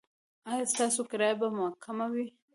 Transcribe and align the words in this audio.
ایا 0.49 0.65
ستاسو 0.73 1.01
کرایه 1.11 1.35
به 1.39 1.47
کمه 1.83 2.05
وي؟ 2.13 2.25